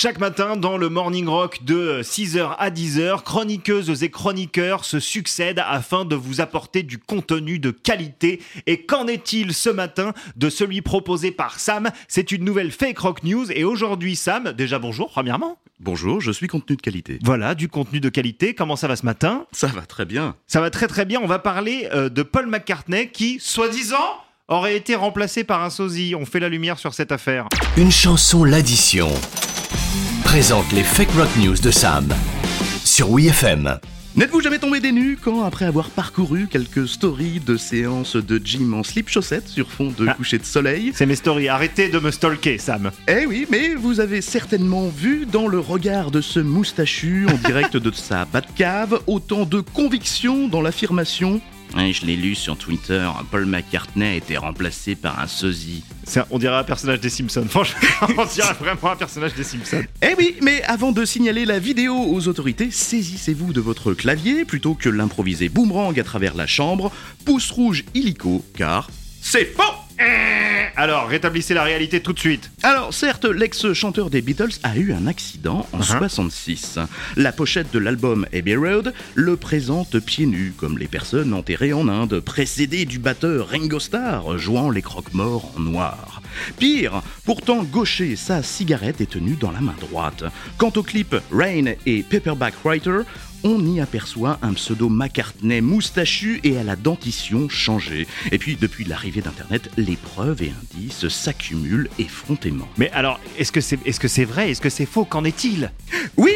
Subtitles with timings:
[0.00, 5.60] Chaque matin, dans le Morning Rock de 6h à 10h, chroniqueuses et chroniqueurs se succèdent
[5.66, 8.40] afin de vous apporter du contenu de qualité.
[8.68, 11.90] Et qu'en est-il ce matin de celui proposé par Sam?
[12.06, 13.50] C'est une nouvelle fake rock news.
[13.50, 15.58] Et aujourd'hui, Sam, déjà bonjour, premièrement.
[15.80, 17.18] Bonjour, je suis contenu de qualité.
[17.24, 18.54] Voilà, du contenu de qualité.
[18.54, 19.46] Comment ça va ce matin?
[19.50, 20.36] Ça va très bien.
[20.46, 21.18] Ça va très très bien.
[21.20, 23.96] On va parler euh, de Paul McCartney qui, soi-disant,
[24.46, 26.14] aurait été remplacé par un sosie.
[26.14, 27.48] On fait la lumière sur cette affaire.
[27.76, 29.10] Une chanson l'addition
[30.24, 32.08] présente les fake rock news de Sam
[32.84, 33.78] sur WeFM.
[34.16, 38.74] N'êtes-vous jamais tombé des nues quand, après avoir parcouru quelques stories de séances de gym
[38.74, 40.14] en slip chaussettes sur fond de Ah.
[40.14, 40.92] coucher de soleil?
[40.94, 41.48] C'est mes stories.
[41.48, 42.90] Arrêtez de me stalker, Sam.
[43.06, 47.76] Eh oui, mais vous avez certainement vu dans le regard de ce moustachu en direct
[47.76, 51.40] de sa Batcave autant de conviction dans l'affirmation
[51.76, 55.82] Ouais, je l'ai lu sur Twitter, Paul McCartney a été remplacé par un sosie.
[56.16, 57.44] Un- on dirait un personnage des Simpsons.
[57.50, 57.78] Franchement,
[58.16, 59.84] on dirait vraiment un personnage des Simpsons.
[60.02, 64.74] Eh oui, mais avant de signaler la vidéo aux autorités, saisissez-vous de votre clavier plutôt
[64.74, 66.90] que l'improviser boomerang à travers la chambre,
[67.26, 68.88] pouce rouge illico, car
[69.20, 69.62] c'est faux
[70.80, 72.52] Alors, rétablissez la réalité tout de suite.
[72.62, 76.78] Alors certes, l'ex-chanteur des Beatles a eu un accident en 66.
[77.16, 81.88] La pochette de l'album Abbey Road le présente pieds nus, comme les personnes enterrées en
[81.88, 86.22] Inde, précédé du batteur Ringo Starr jouant les croque-morts en noir.
[86.60, 90.22] Pire, pourtant gaucher sa cigarette est tenue dans la main droite.
[90.58, 93.00] Quant au clip Rain et Paperback Writer,
[93.44, 98.06] on y aperçoit un pseudo McCartney moustachu et à la dentition changée.
[98.32, 102.68] Et puis, depuis l'arrivée d'Internet, les preuves et indices s'accumulent effrontément.
[102.76, 104.50] Mais alors, est-ce que c'est est-ce que c'est vrai?
[104.50, 105.04] Est-ce que c'est faux?
[105.04, 105.70] Qu'en est-il?
[106.16, 106.32] Oui,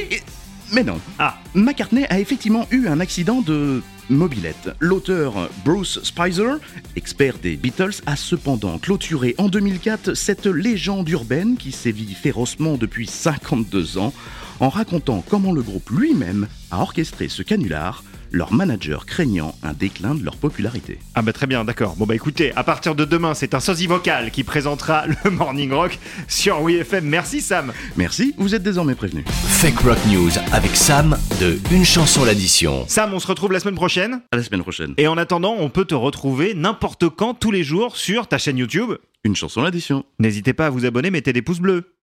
[0.72, 0.98] mais non.
[1.18, 4.70] Ah, McCartney a effectivement eu un accident de mobilette.
[4.80, 6.54] L'auteur Bruce Spicer,
[6.96, 13.06] expert des Beatles, a cependant clôturé en 2004 cette légende urbaine qui sévit férocement depuis
[13.06, 14.12] 52 ans
[14.60, 20.14] en racontant comment le groupe lui-même a orchestré ce canular, leur manager craignant un déclin
[20.14, 20.98] de leur popularité.
[21.14, 21.96] ah bah très bien, d'accord.
[21.96, 25.72] Bon bah écoutez, à partir de demain, c'est un sosie vocal qui présentera le Morning
[25.72, 27.04] Rock sur WeFM.
[27.04, 27.72] Merci Sam.
[27.96, 29.24] Merci, vous êtes désormais prévenus.
[29.28, 32.84] Fake rock news avec Sam de Une chanson l'addition.
[32.88, 34.22] Sam, on se retrouve la semaine prochaine.
[34.32, 34.94] À la semaine prochaine.
[34.96, 38.56] Et en attendant, on peut te retrouver n'importe quand, tous les jours, sur ta chaîne
[38.56, 38.92] YouTube.
[39.24, 40.04] Une chanson l'addition.
[40.18, 41.91] N'hésitez pas à vous abonner, mettez des pouces bleus.